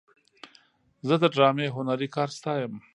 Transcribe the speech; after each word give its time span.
زه 1.07 1.15
د 1.21 1.23
ډرامې 1.35 1.67
هنري 1.75 2.07
کار 2.15 2.29
ستایم. 2.37 2.73